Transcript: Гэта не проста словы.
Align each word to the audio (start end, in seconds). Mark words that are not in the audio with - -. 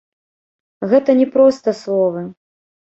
Гэта 0.95 1.17
не 1.21 1.27
проста 1.37 1.77
словы. 1.85 2.29